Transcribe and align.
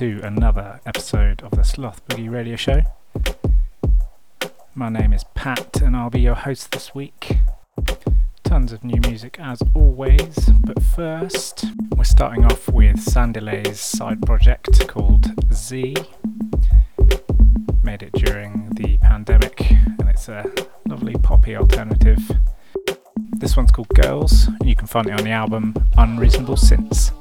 to 0.00 0.18
another 0.22 0.80
episode 0.86 1.42
of 1.42 1.50
the 1.50 1.62
Sloth 1.62 2.00
Boogie 2.08 2.30
Radio 2.30 2.56
Show. 2.56 2.80
My 4.74 4.88
name 4.88 5.12
is 5.12 5.24
Pat, 5.34 5.82
and 5.82 5.94
I'll 5.94 6.08
be 6.08 6.22
your 6.22 6.36
host 6.36 6.72
this 6.72 6.94
week. 6.94 7.36
Tons 8.42 8.72
of 8.72 8.82
new 8.82 8.98
music 9.02 9.36
as 9.38 9.60
always, 9.74 10.48
but 10.64 10.82
first, 10.82 11.66
we're 11.94 12.04
starting 12.04 12.46
off 12.46 12.70
with 12.70 12.96
Sandilay's 12.96 13.78
side 13.78 14.22
project 14.22 14.88
called 14.88 15.26
Z. 15.52 15.96
Made 17.84 18.02
it 18.02 18.12
during 18.14 18.49
a 20.30 20.44
lovely 20.88 21.14
poppy 21.14 21.56
alternative. 21.56 22.18
This 23.38 23.56
one's 23.56 23.70
called 23.70 23.88
Girls, 23.88 24.46
and 24.46 24.68
you 24.68 24.76
can 24.76 24.86
find 24.86 25.06
it 25.06 25.12
on 25.12 25.24
the 25.24 25.30
album 25.30 25.74
Unreasonable 25.96 26.56
Synths. 26.56 27.12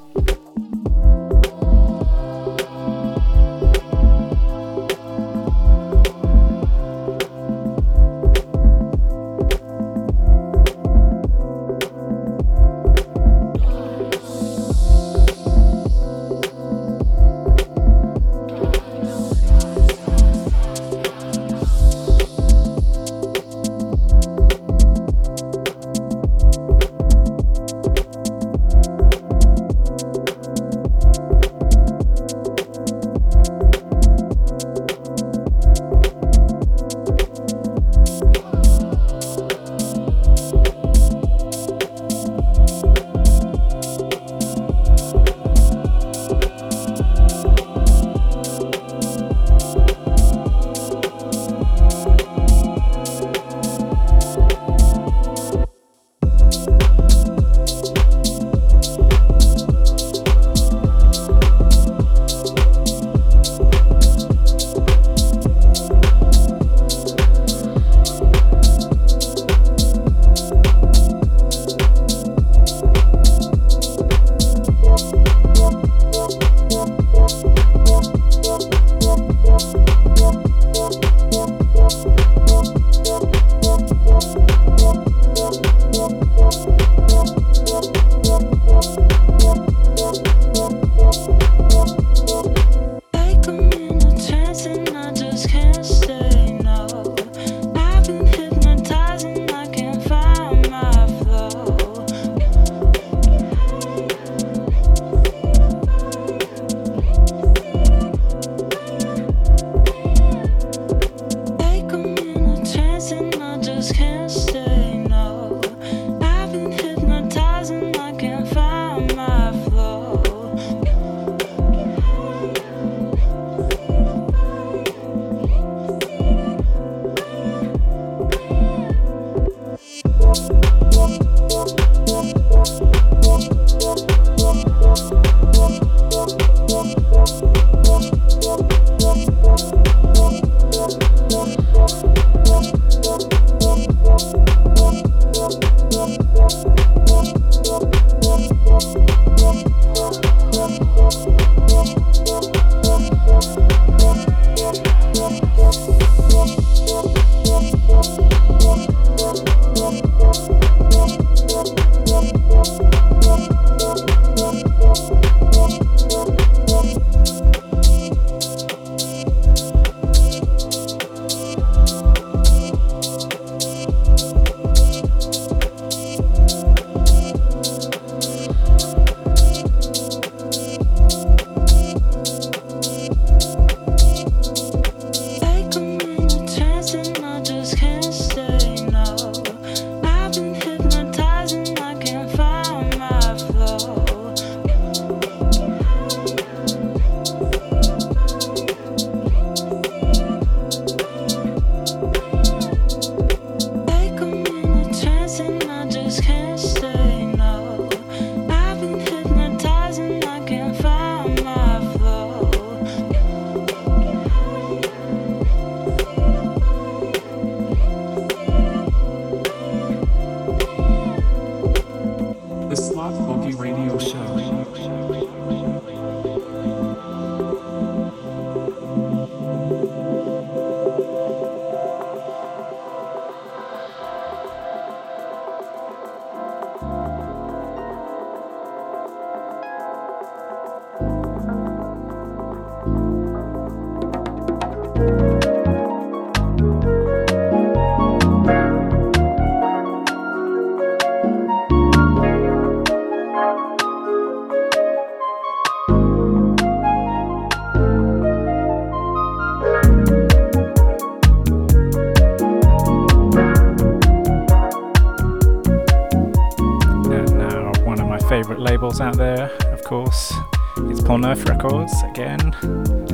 Out 269.02 269.18
there, 269.18 269.52
of 269.72 269.84
course. 269.84 270.34
It's 270.78 271.02
Pont 271.02 271.24
Neuf 271.24 271.48
Records 271.48 271.94
again. 272.10 272.56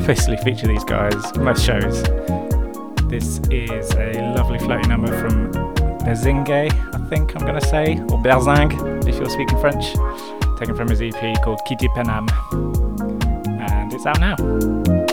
Basically 0.05 0.37
feature 0.37 0.67
these 0.67 0.83
guys 0.83 1.35
most 1.37 1.63
shows. 1.63 2.03
This 3.09 3.39
is 3.51 3.91
a 3.93 4.33
lovely 4.35 4.57
floaty 4.59 4.87
number 4.87 5.07
from 5.19 5.51
Berzingue, 5.99 6.71
I 6.71 7.09
think 7.09 7.35
I'm 7.35 7.45
to 7.59 7.67
say, 7.67 7.99
or 8.09 8.17
Berzing 8.23 9.07
if 9.07 9.15
you're 9.15 9.29
speaking 9.29 9.59
French, 9.59 9.85
taken 10.59 10.75
from 10.75 10.89
his 10.89 11.01
EP 11.01 11.41
called 11.43 11.59
Kitty 11.67 11.87
Penam. 11.89 12.27
And 13.59 13.93
it's 13.93 14.05
out 14.05 14.19
now. 14.19 15.04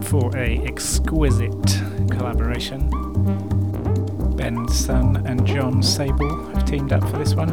For 0.00 0.36
a 0.36 0.58
exquisite 0.64 1.82
collaboration. 2.10 2.88
Ben 4.36 4.68
Sun 4.68 5.26
and 5.26 5.46
John 5.46 5.82
Sable 5.82 6.46
have 6.50 6.64
teamed 6.64 6.92
up 6.92 7.02
for 7.08 7.18
this 7.18 7.34
one, 7.34 7.50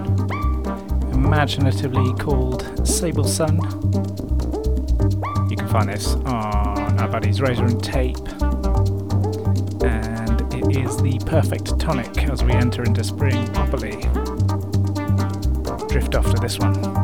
imaginatively 1.12 2.14
called 2.14 2.88
Sable 2.88 3.24
Sun. 3.24 3.56
You 5.50 5.56
can 5.56 5.68
find 5.70 5.90
this 5.90 6.16
on 6.16 7.00
our 7.00 7.08
buddies 7.08 7.42
Razor 7.42 7.66
and 7.66 7.84
Tape, 7.84 8.18
and 9.84 10.42
it 10.54 10.78
is 10.78 10.98
the 10.98 11.20
perfect 11.26 11.80
tonic 11.80 12.18
as 12.30 12.44
we 12.44 12.52
enter 12.54 12.84
into 12.84 13.04
spring 13.04 13.46
properly. 13.54 13.98
Drift 15.88 16.16
off 16.16 16.30
to 16.34 16.40
this 16.42 16.60
one. 16.60 17.03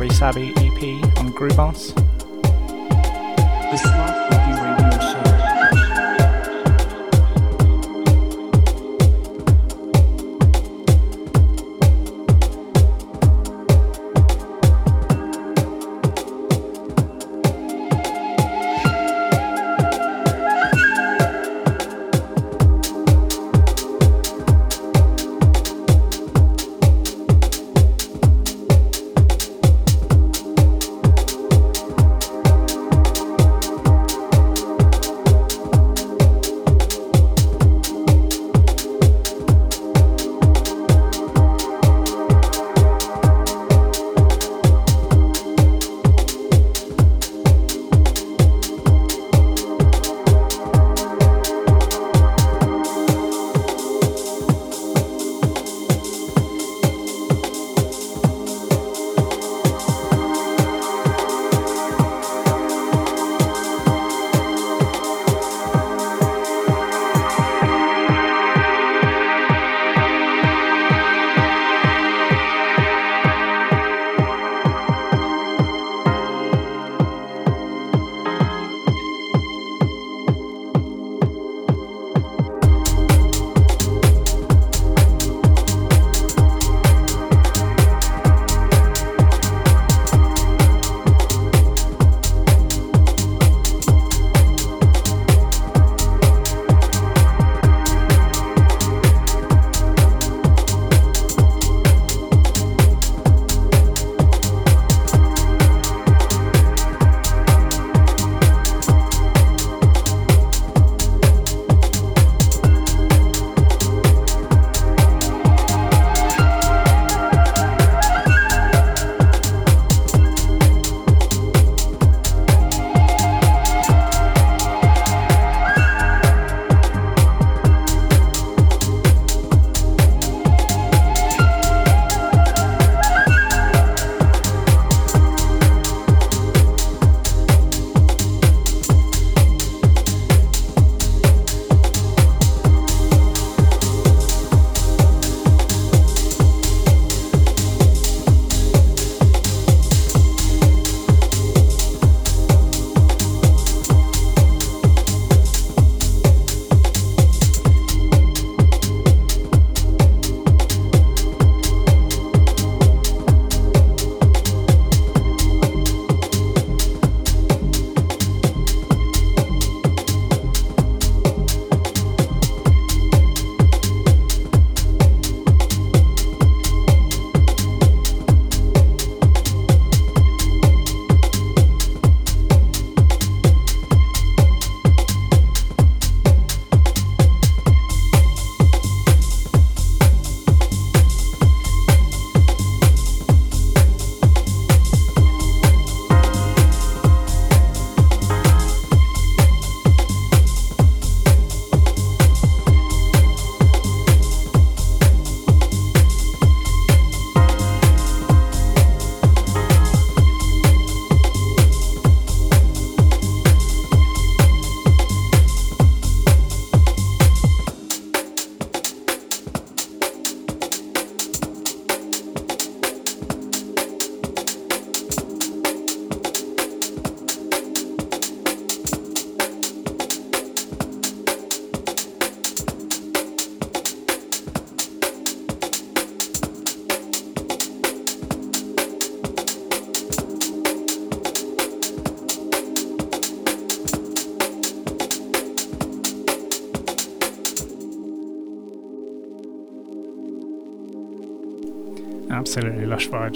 Wabi 0.00 0.14
Sabi 0.14 0.52
EP 0.56 1.04
on 1.18 1.30
Groovence. 1.30 1.99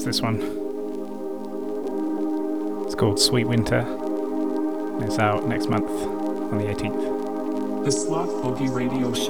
This 0.04 0.20
one. 0.20 0.36
It's 2.84 2.94
called 2.94 3.18
Sweet 3.18 3.46
Winter. 3.46 3.80
It's 5.00 5.18
out 5.18 5.48
next 5.48 5.70
month 5.70 5.90
on 5.90 6.58
the 6.58 6.64
18th. 6.64 7.84
The 7.86 7.90
Sloth 7.90 8.28
Boogie 8.42 8.72
Radio 8.72 9.14
Show. 9.14 9.23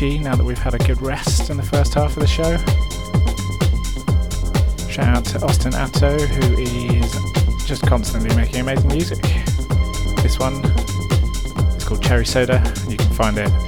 Now 0.00 0.36
that 0.36 0.44
we've 0.44 0.56
had 0.56 0.74
a 0.74 0.78
good 0.78 1.02
rest 1.02 1.50
in 1.50 1.56
the 1.56 1.62
first 1.62 1.94
half 1.94 2.16
of 2.16 2.20
the 2.20 2.26
show. 2.26 2.56
Shout 4.88 5.08
out 5.08 5.24
to 5.24 5.44
Austin 5.44 5.74
Atto, 5.74 6.16
who 6.16 6.56
is 6.56 7.66
just 7.66 7.84
constantly 7.84 8.32
making 8.36 8.60
amazing 8.60 8.86
music. 8.88 9.20
This 10.22 10.38
one 10.38 10.54
is 11.74 11.84
called 11.84 12.00
Cherry 12.00 12.24
Soda. 12.24 12.62
You 12.88 12.96
can 12.96 13.12
find 13.12 13.38
it 13.38 13.67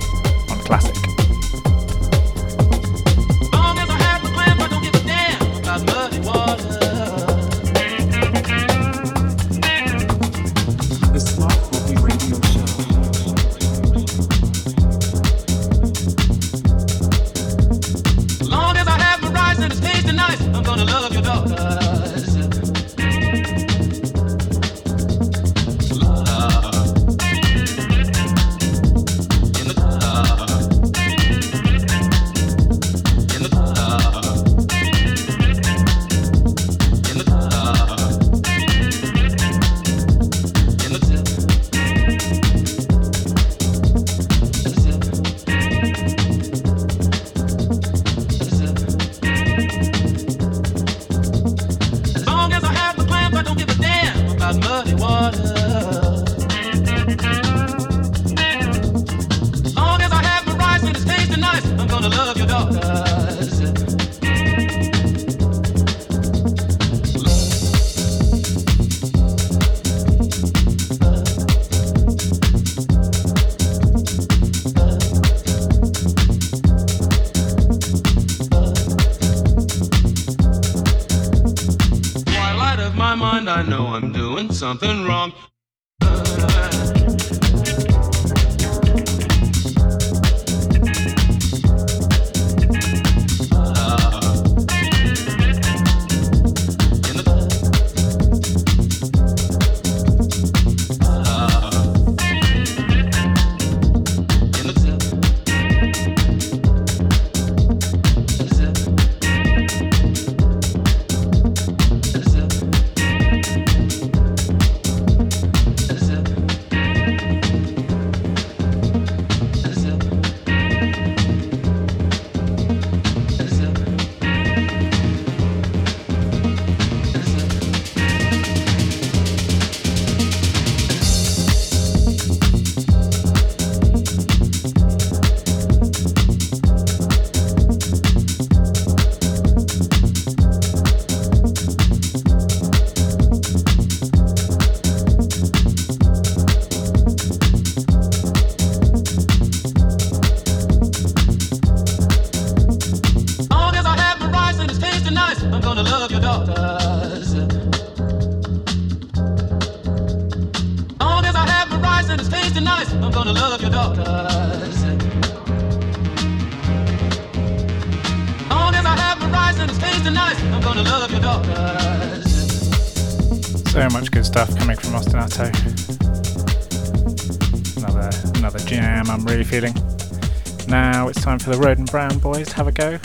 the 181.50 181.58
Road 181.58 181.78
and 181.78 181.90
Brown 181.90 182.16
boys 182.18 182.46
to 182.48 182.54
have 182.54 182.68
a 182.68 182.72
go. 182.72 182.98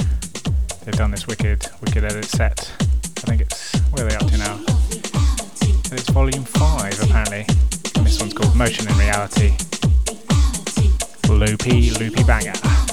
They've 0.84 0.96
done 0.96 1.10
this 1.10 1.26
wicked, 1.26 1.68
wicked 1.82 2.04
edit 2.04 2.26
set. 2.26 2.72
I 2.80 3.22
think 3.22 3.42
it's 3.42 3.76
where 3.90 4.06
are 4.06 4.10
they 4.10 4.16
up 4.16 4.28
to 4.28 4.38
now? 4.38 4.60
It's 5.92 6.10
volume 6.10 6.44
five 6.44 7.02
apparently. 7.02 7.46
And 7.96 8.06
this 8.06 8.20
one's 8.20 8.34
called 8.34 8.56
Motion 8.56 8.88
in 8.88 8.98
Reality. 9.00 9.58
Loopy, 11.28 11.90
loopy 11.92 12.24
banger. 12.24 12.85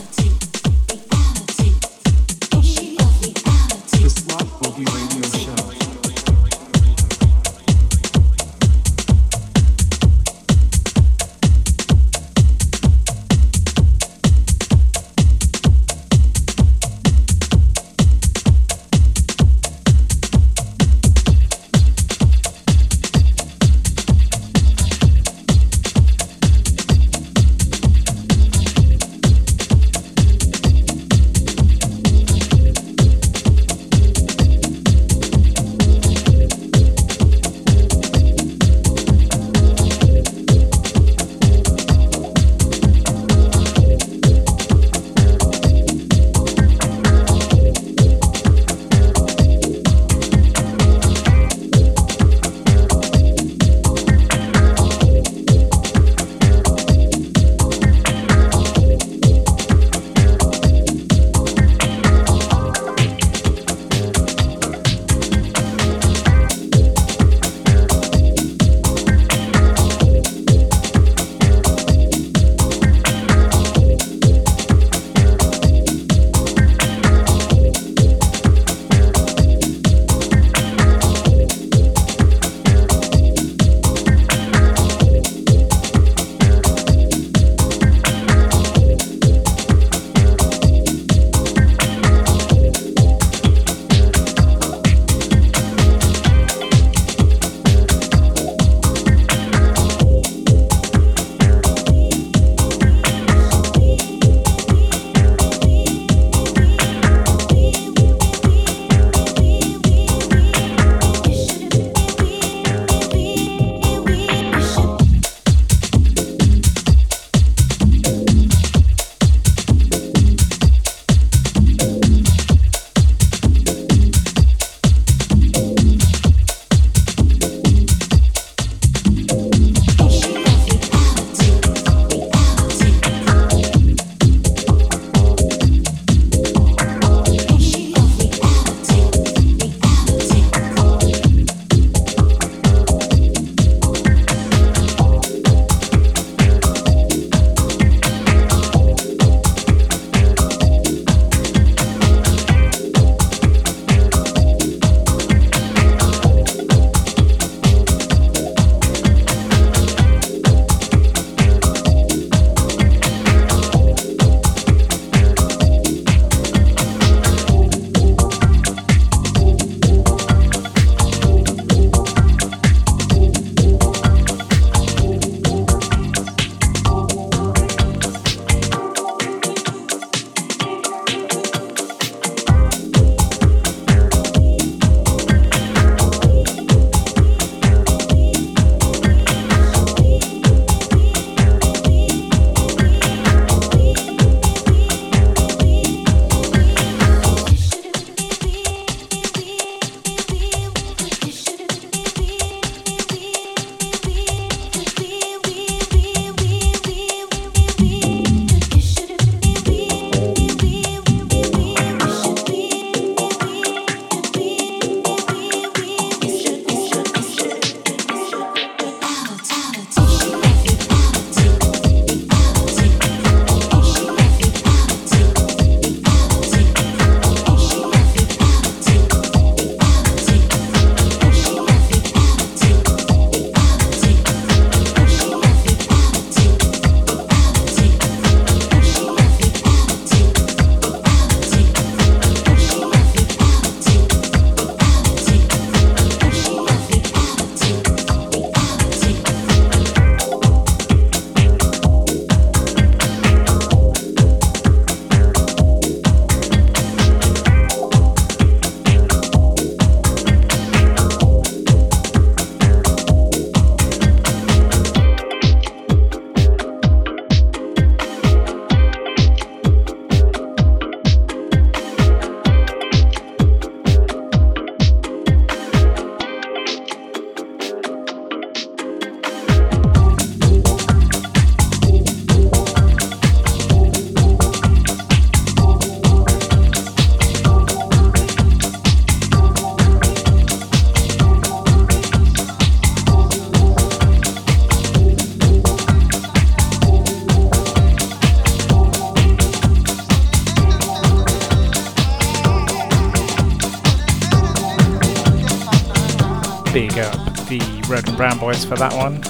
Brown 308.22 308.38
Boys 308.38 308.64
for 308.64 308.76
that 308.76 308.92
one. 308.92 309.20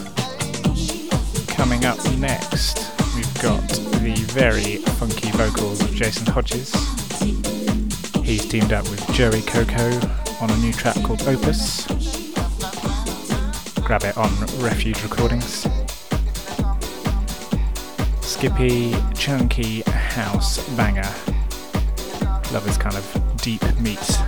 Coming 1.46 1.86
up 1.86 1.96
next, 2.18 2.92
we've 3.16 3.42
got 3.42 3.66
the 4.02 4.12
very 4.32 4.76
funky 4.98 5.30
vocals 5.30 5.80
of 5.80 5.94
Jason 5.94 6.26
Hodges. 6.26 6.70
He's 8.22 8.44
teamed 8.44 8.74
up 8.74 8.86
with 8.90 9.02
Joey 9.14 9.40
Coco 9.40 9.98
on 10.42 10.50
a 10.50 10.56
new 10.58 10.74
track 10.74 10.96
called 10.96 11.22
Opus. 11.22 11.86
Grab 13.76 14.04
it 14.04 14.14
on 14.18 14.30
Refuge 14.62 15.02
Recordings. 15.02 15.66
Skippy, 18.20 18.94
chunky 19.14 19.80
house 19.86 20.58
banger. 20.76 21.00
Love 22.52 22.64
this 22.66 22.76
kind 22.76 22.96
of 22.96 23.38
deep 23.40 23.62
meets 23.80 24.18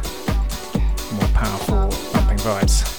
more 1.13 1.29
powerful 1.35 1.91
bumping 2.15 2.39
vibes. 2.39 2.94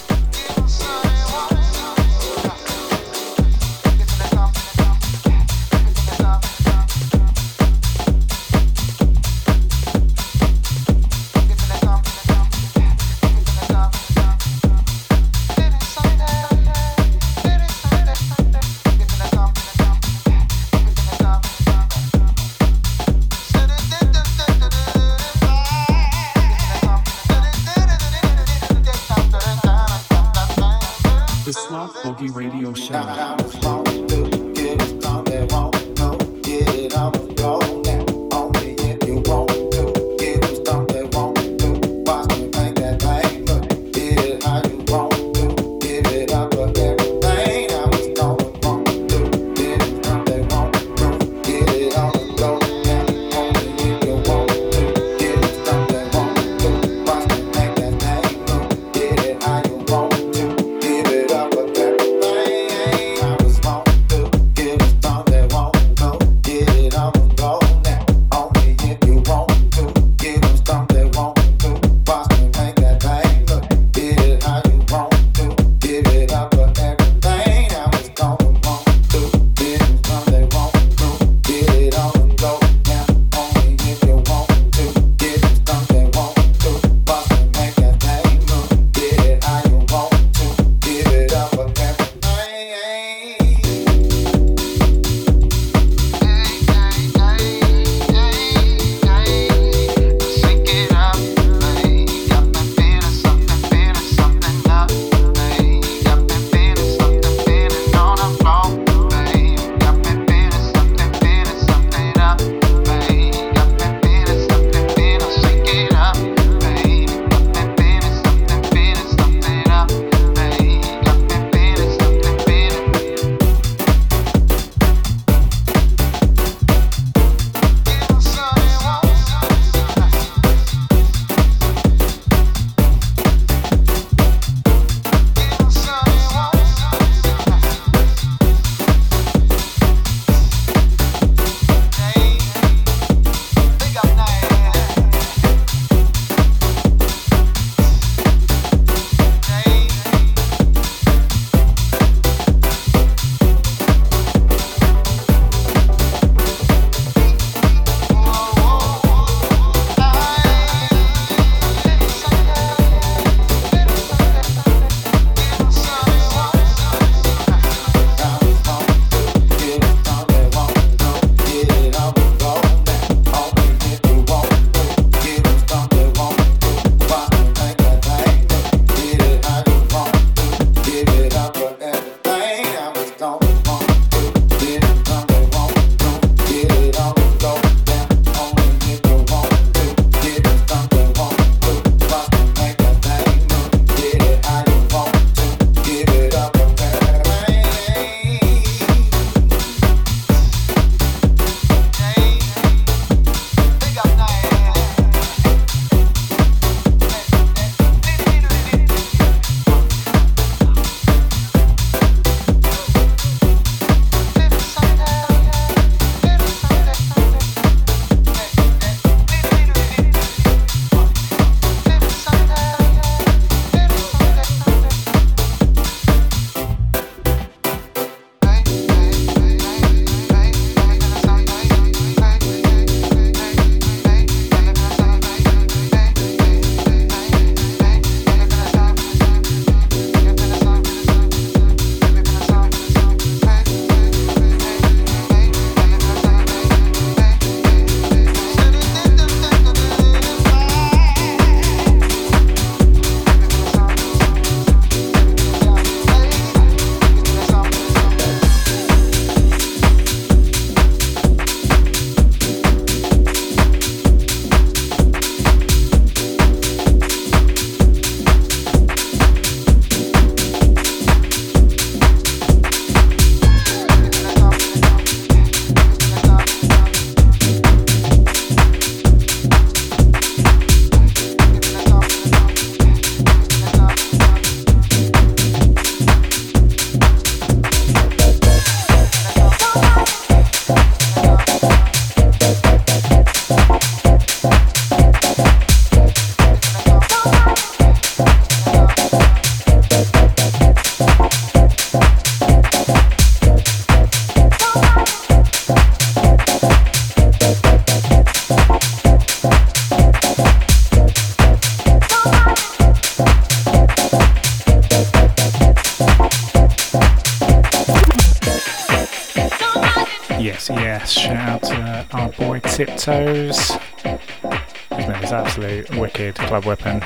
Tiptoes. 322.75 323.71
Made 324.03 325.21
this 325.21 325.31
absolute 325.31 325.89
wicked 325.95 326.35
club 326.35 326.65
weapon. 326.65 326.99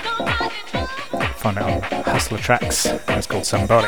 Find 1.36 1.58
it 1.58 1.64
on 1.64 1.82
Hustler 2.06 2.40
Tracks. 2.40 2.88
It's 2.88 3.28
called 3.28 3.46
Somebody. 3.46 3.88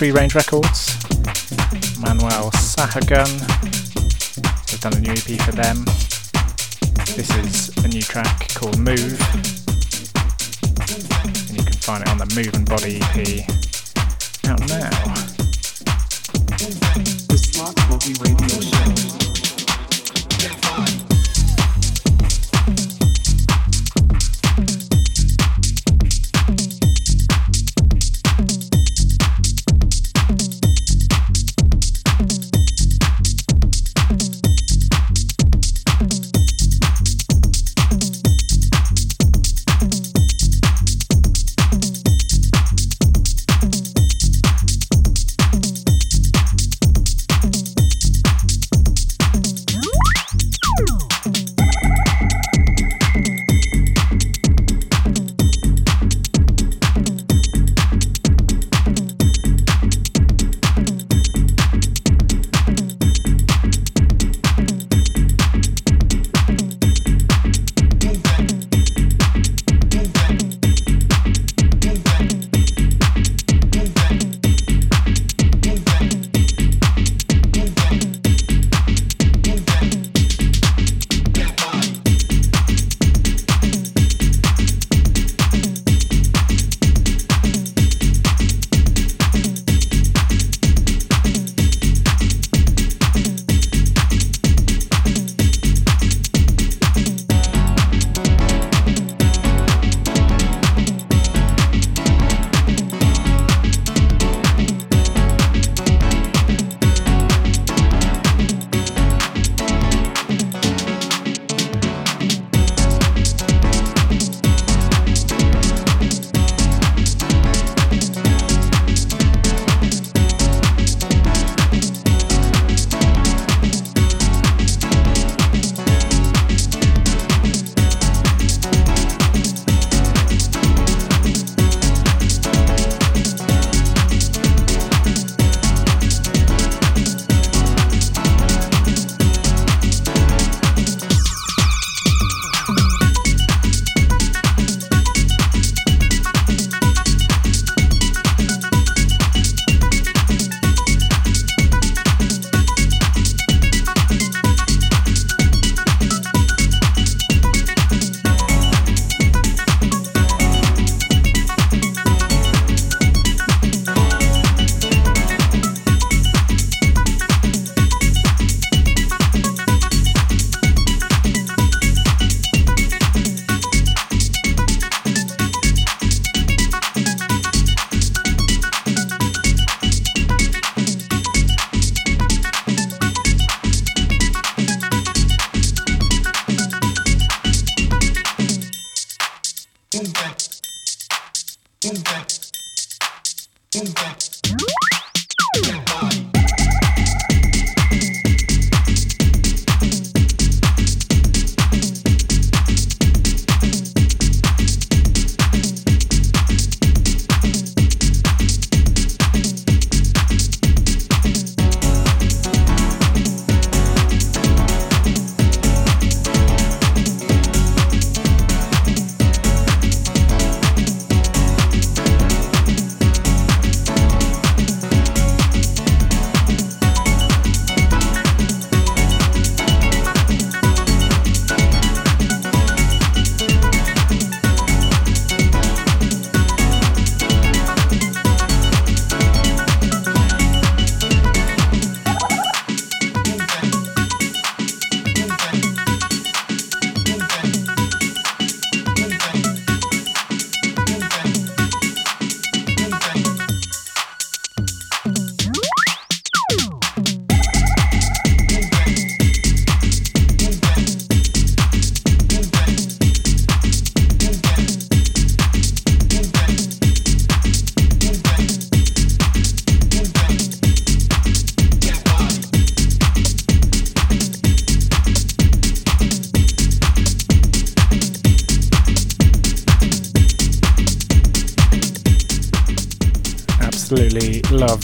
Free 0.00 0.12
Range 0.12 0.34
Records. 0.34 0.96
Manuel 2.00 2.50
Sahagun 2.52 3.28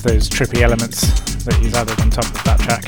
those 0.06 0.28
trippy 0.28 0.62
elements 0.62 1.00
that 1.44 1.54
he's 1.54 1.74
added 1.74 2.00
on 2.00 2.10
top 2.10 2.26
of 2.26 2.44
that 2.44 2.60
track. 2.60 2.84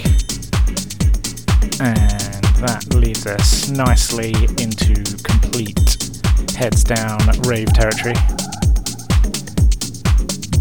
And 1.81 2.45
that 2.63 2.95
leads 2.95 3.27
us 3.27 3.69
nicely 3.69 4.35
into 4.63 4.95
complete 5.25 5.99
heads 6.55 6.85
down 6.85 7.19
rave 7.43 7.73
territory. 7.73 8.15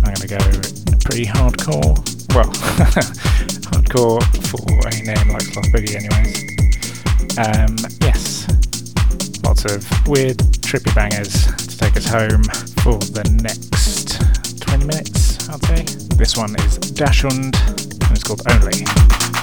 I'm 0.02 0.18
going 0.18 0.26
to 0.26 0.28
go 0.28 0.42
pretty 1.06 1.26
hardcore. 1.26 1.94
Well, 2.34 2.50
hardcore 3.70 4.22
for 4.50 4.88
a 4.88 4.92
name 5.06 5.30
like 5.30 5.44
Sloth 5.44 5.70
Boogie, 5.70 5.94
anyways. 5.94 6.42
Um, 7.38 7.78
yes, 8.02 8.48
lots 9.44 9.66
of 9.66 10.08
weird, 10.08 10.38
trippy 10.66 10.94
bangers 10.96 11.46
to 11.46 11.78
take 11.78 11.96
us 11.98 12.08
home 12.08 12.44
for 12.82 12.98
the 13.14 13.24
next 13.44 14.22
20 14.62 14.86
minutes, 14.86 15.50
I'd 15.50 15.64
say. 15.66 16.07
This 16.18 16.36
one 16.36 16.56
is 16.62 16.78
Dachshund 16.80 17.56
and 17.56 18.12
it's 18.12 18.24
called 18.24 18.42
Only. 18.50 19.37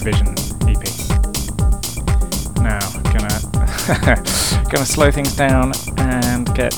Taken 0.00 0.16
from 0.16 0.34
his 0.34 0.50
Division 0.60 0.64
EP. 0.66 0.84
Now, 2.62 2.80
gonna 3.12 3.38
gonna 4.70 4.84
slow 4.84 5.10
things 5.10 5.36
down 5.36 5.72
and 5.98 6.52
get 6.54 6.72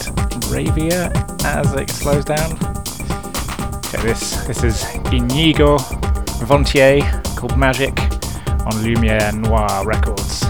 Ravia 0.51 1.11
as 1.45 1.73
it 1.75 1.89
slows 1.89 2.25
down. 2.27 2.53
Okay, 3.87 4.03
this 4.03 4.37
this 4.47 4.63
is 4.63 4.85
Inigo 5.13 5.79
Vontier 6.45 7.01
called 7.37 7.57
Magic 7.57 7.99
on 8.67 8.83
Lumiere 8.83 9.33
Noir 9.33 9.87
Records. 9.87 10.46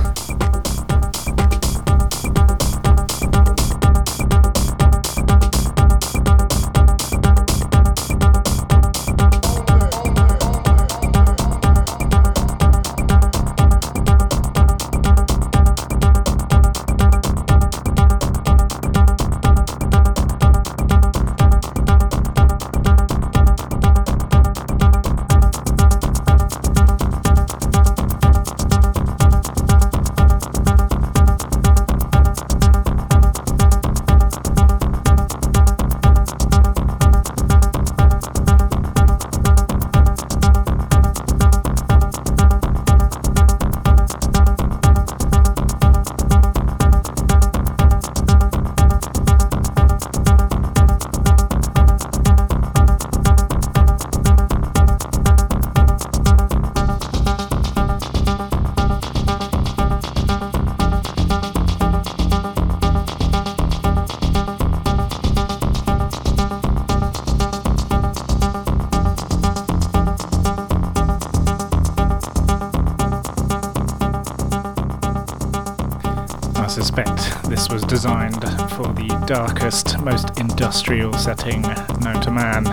Industrial 80.89 81.13
setting 81.15 81.63
known 82.01 82.21
to 82.21 82.31
man. 82.31 82.65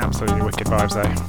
Absolutely 0.00 0.42
wicked 0.42 0.66
vibes 0.66 0.94
though. 0.94 1.23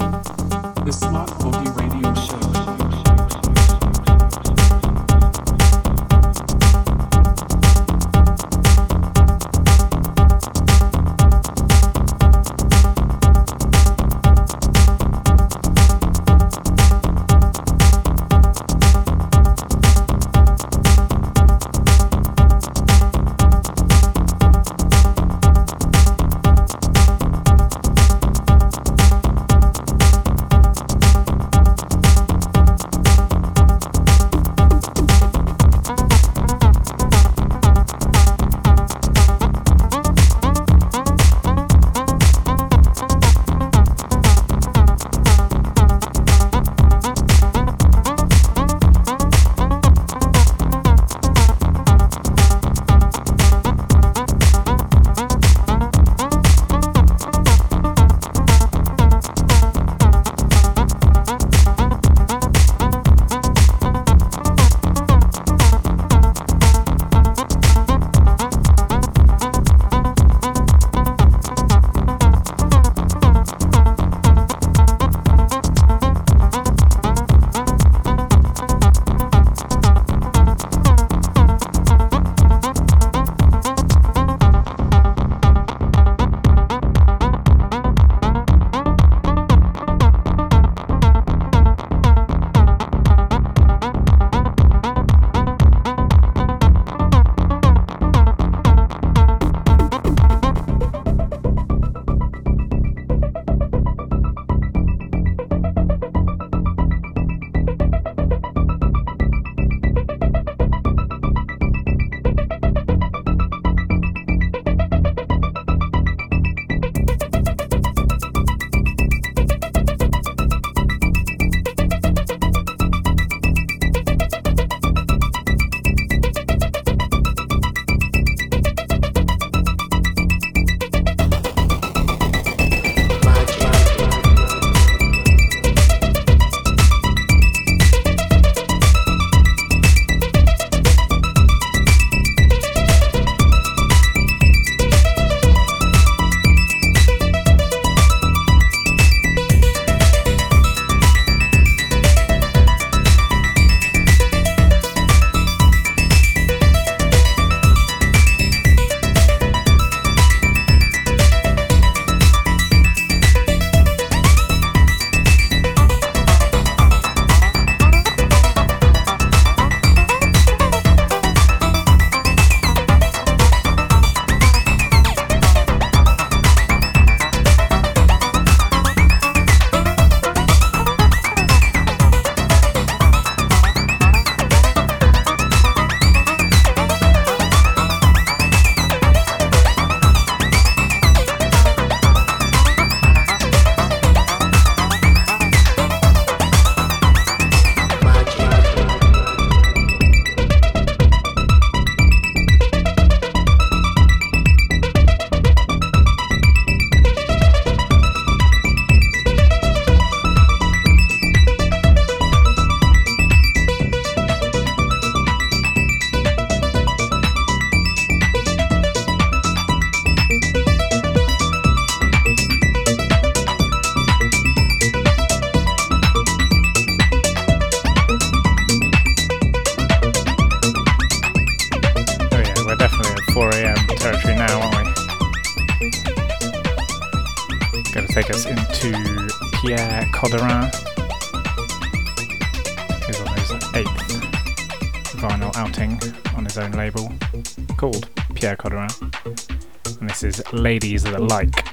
Ladies 250.75 251.03
That 251.03 251.21
Like. 251.21 251.64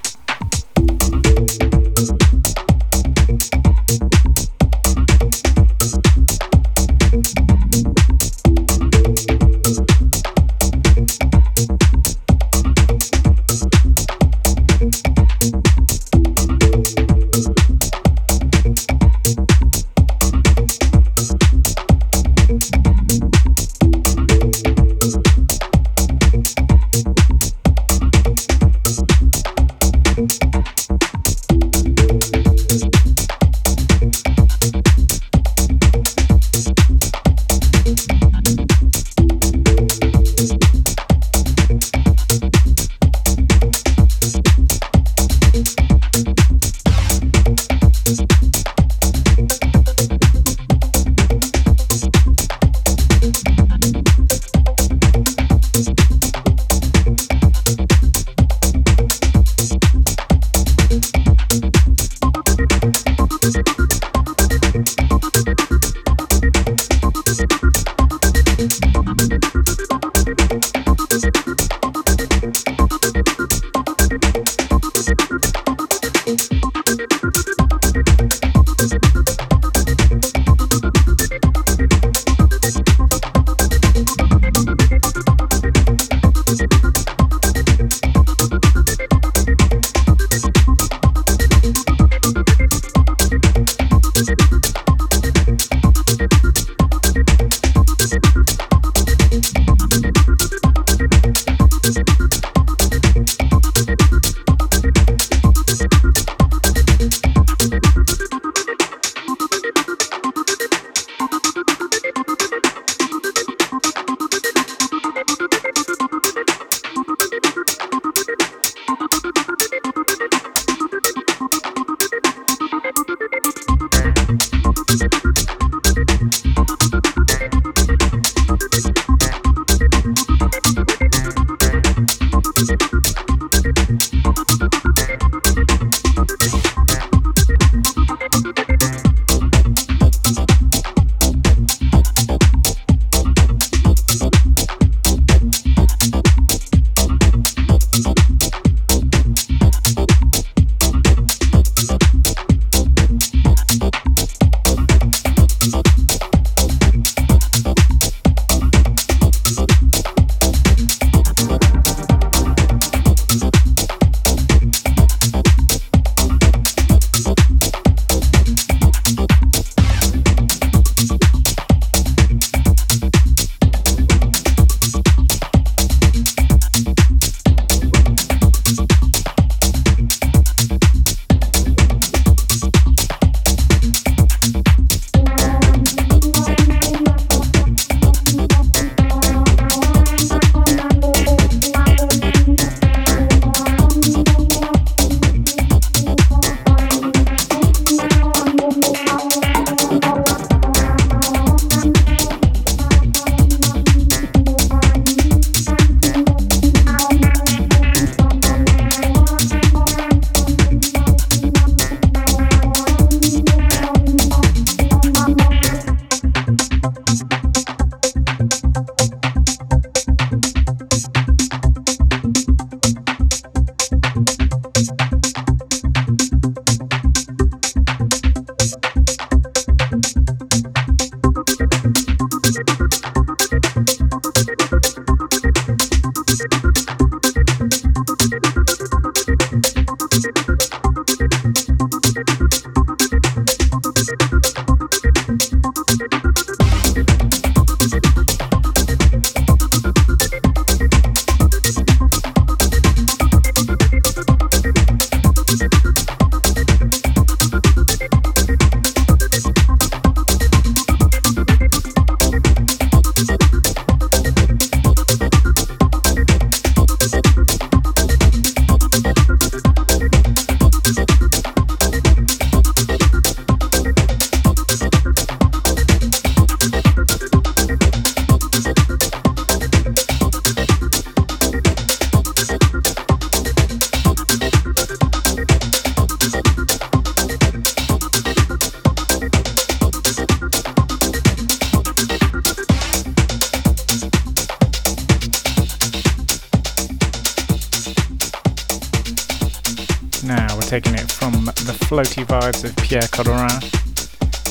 Of 302.42 302.74
Pierre 302.78 303.02
Corderin 303.02 303.60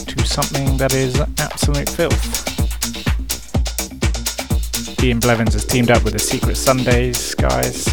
to 0.06 0.26
something 0.26 0.78
that 0.78 0.94
is 0.94 1.20
absolute 1.40 1.90
filth. 1.90 2.24
Ian 5.04 5.20
Blevins 5.20 5.52
has 5.52 5.66
teamed 5.66 5.92
up 5.92 6.02
with 6.06 6.14
the 6.14 6.20
Secret 6.20 6.56
Sundaze 6.56 7.36
guys 7.36 7.86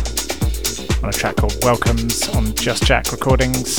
on 1.03 1.09
a 1.09 1.12
track 1.12 1.34
called 1.34 1.57
Welcomes 1.64 2.28
on 2.28 2.55
Just 2.55 2.84
Jack 2.84 3.11
Recordings. 3.11 3.76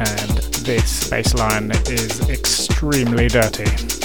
And 0.00 0.30
this 0.64 1.08
bass 1.08 1.32
line 1.34 1.70
is 1.86 2.28
extremely 2.28 3.28
dirty. 3.28 3.99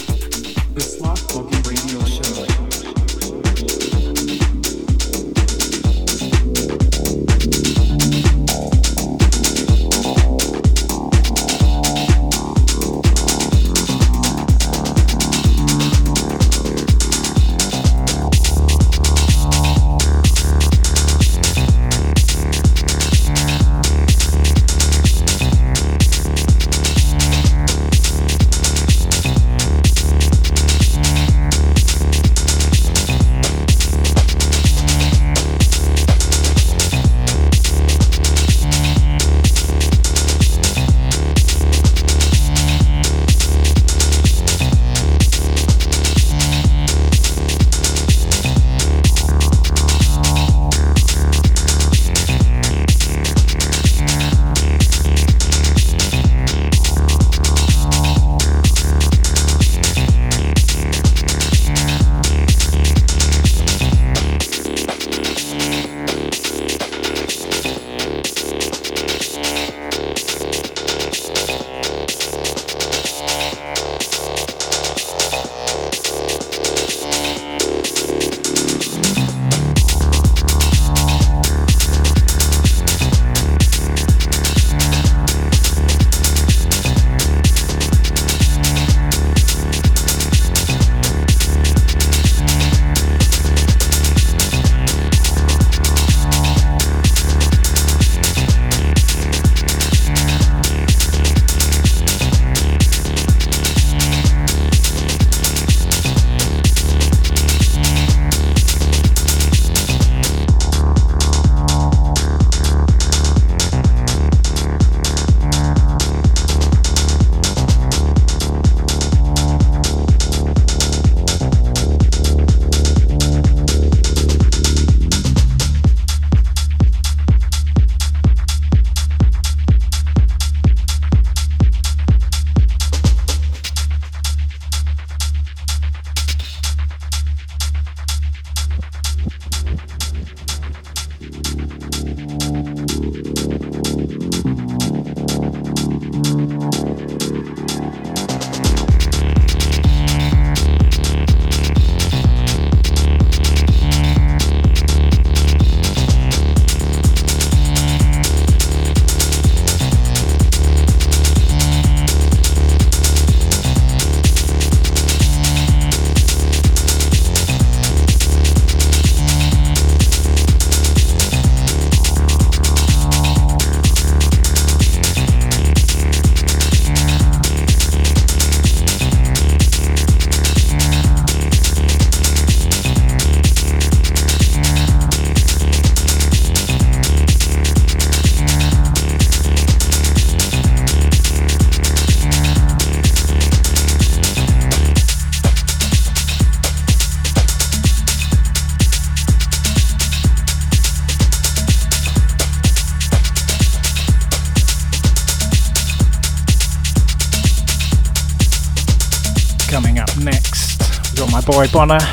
Boy 211.56 211.68
Bonar 211.72 212.04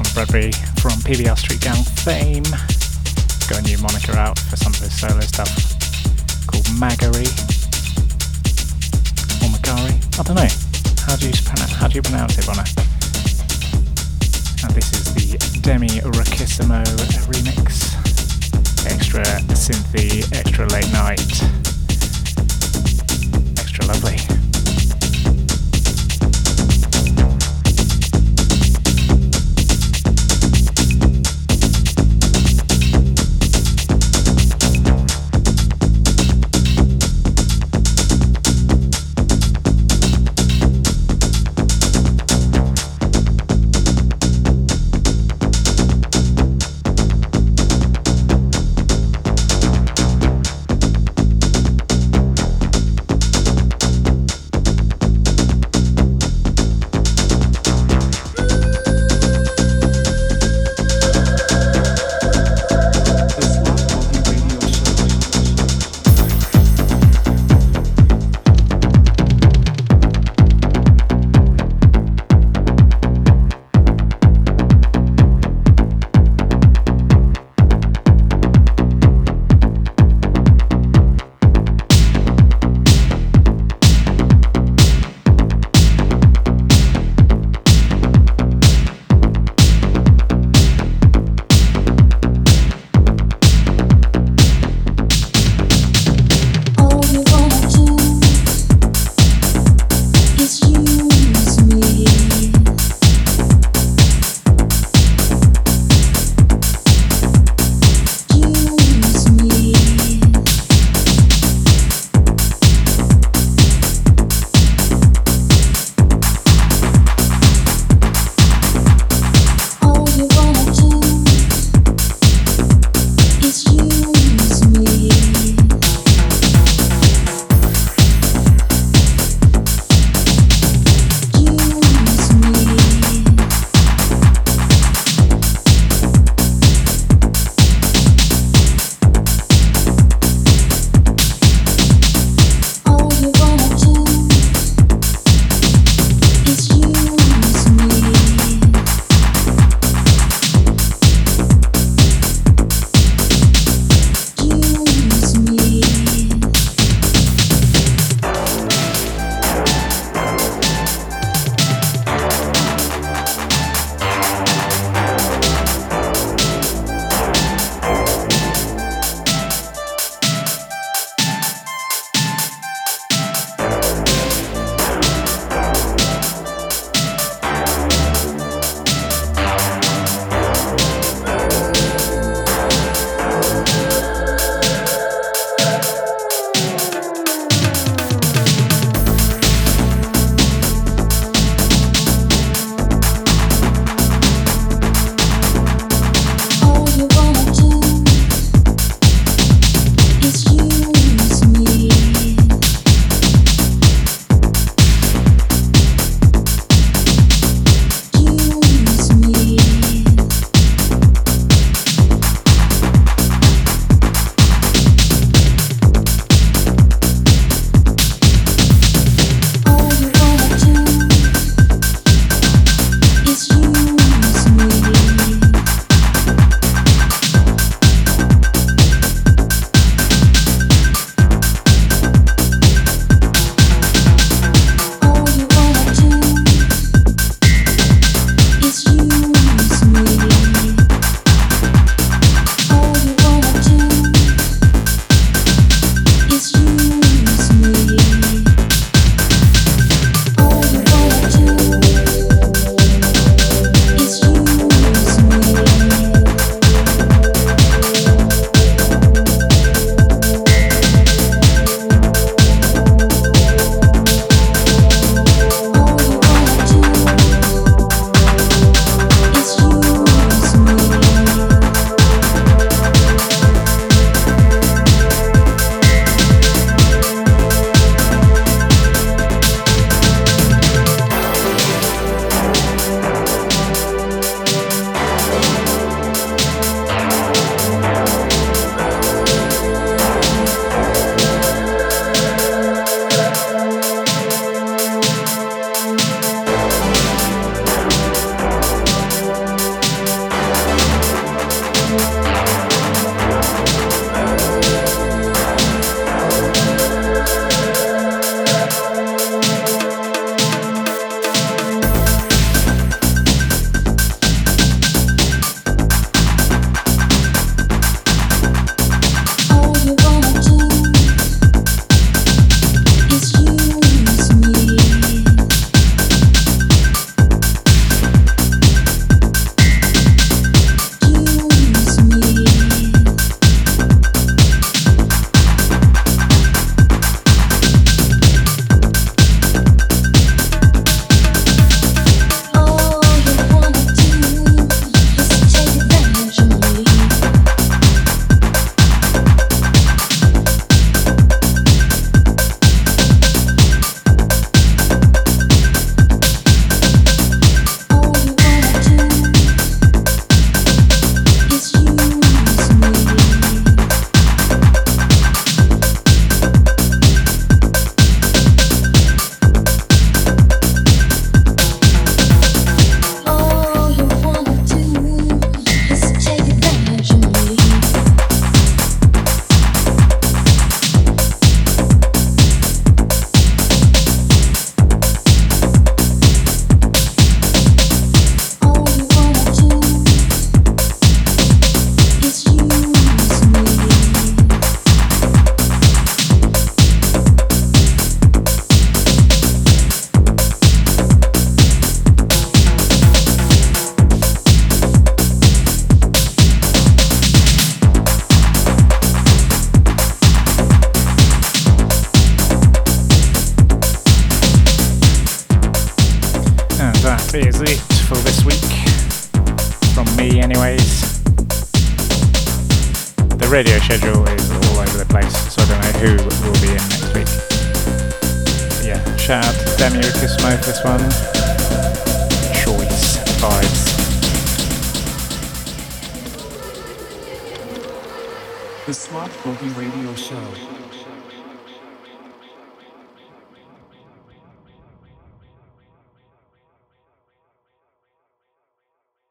on 0.00 0.06
Bradberry 0.16 0.54
from 0.80 0.92
PBR 1.04 1.36
Street 1.36 1.60
Gang 1.60 1.84
fame. 2.00 2.44
Got 3.44 3.60
a 3.60 3.62
new 3.62 3.76
moniker 3.76 4.16
out 4.16 4.38
for 4.38 4.56
some 4.56 4.72
of 4.72 4.80
his 4.80 4.98
solo 4.98 5.20
stuff 5.20 5.52
called 6.46 6.64
Magari 6.80 7.28
or 9.44 9.52
Magari. 9.52 9.92
I 10.18 10.22
don't 10.22 10.34
know. 10.34 10.48
How 11.04 11.16
do 11.16 11.26
you 11.26 11.34
pronounce, 11.44 11.72
how 11.72 11.88
do 11.88 11.94
you 11.96 12.00
pronounce 12.00 12.38
it, 12.38 12.46
Bonar? 12.46 12.64
And 14.64 14.72
this 14.72 14.88
is 14.96 15.12
the 15.12 15.60
Demi 15.60 16.00
Rockissimo 16.16 16.84
remix. 17.28 17.92
Extra 18.86 19.24
synthy, 19.52 20.24
extra 20.32 20.66
late 20.68 20.90
night, 20.90 21.20